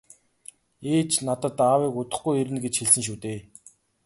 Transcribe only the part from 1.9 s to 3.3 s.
удахгүй ирнэ гэж хэлсэн шүү